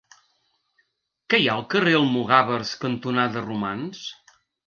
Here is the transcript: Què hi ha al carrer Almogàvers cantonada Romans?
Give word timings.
Què 1.33 1.39
hi 1.41 1.45
ha 1.49 1.57
al 1.57 1.65
carrer 1.75 1.93
Almogàvers 1.99 2.73
cantonada 2.87 3.47
Romans? 3.51 4.01